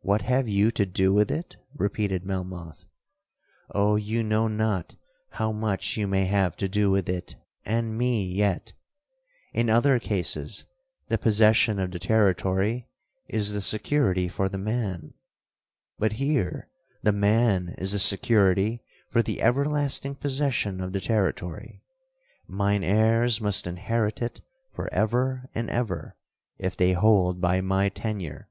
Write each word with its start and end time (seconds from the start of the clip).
'—'What 0.00 0.22
have 0.22 0.48
you 0.48 0.72
to 0.72 0.84
do 0.84 1.12
with 1.14 1.30
it?' 1.30 1.54
repeated 1.76 2.24
Melmoth; 2.24 2.84
'Oh, 3.70 3.94
you 3.94 4.24
know 4.24 4.48
not 4.48 4.96
how 5.30 5.52
much 5.52 5.96
you 5.96 6.08
may 6.08 6.24
have 6.24 6.56
to 6.56 6.68
do 6.68 6.90
with 6.90 7.08
it 7.08 7.36
and 7.64 7.96
me 7.96 8.26
yet! 8.26 8.72
In 9.52 9.70
other 9.70 10.00
cases, 10.00 10.64
the 11.06 11.16
possession 11.16 11.78
of 11.78 11.92
the 11.92 12.00
territory 12.00 12.88
is 13.28 13.52
the 13.52 13.60
security 13.62 14.26
for 14.26 14.48
the 14.48 14.58
man,—but 14.58 16.14
here 16.14 16.68
the 17.04 17.12
man 17.12 17.76
is 17.78 17.92
the 17.92 18.00
security 18.00 18.82
for 19.10 19.22
the 19.22 19.40
everlasting 19.40 20.16
possession 20.16 20.80
of 20.80 20.92
the 20.92 21.00
territory. 21.00 21.84
Mine 22.48 22.82
heirs 22.82 23.40
must 23.40 23.68
inherit 23.68 24.20
it 24.22 24.40
for 24.72 24.92
ever 24.92 25.48
and 25.54 25.70
ever, 25.70 26.16
if 26.58 26.76
they 26.76 26.94
hold 26.94 27.40
by 27.40 27.60
my 27.60 27.88
tenure. 27.88 28.48